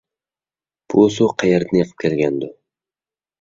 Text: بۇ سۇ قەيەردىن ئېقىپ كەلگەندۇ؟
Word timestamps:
بۇ 0.93 1.03
سۇ 1.17 1.27
قەيەردىن 1.43 1.83
ئېقىپ 1.83 2.01
كەلگەندۇ؟ 2.05 2.51